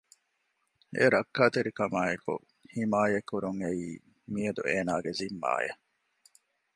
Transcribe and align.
އެ 0.95 1.03
ރައްކަތެރިކަމާއެކު 1.15 2.33
ހިމާޔަތް 2.75 3.27
ކުރުން 3.29 3.59
އެއީ 3.63 3.87
މިއަދު 4.33 4.61
އޭނާގެ 4.69 5.11
ޒިންމާއެއް 5.19 5.79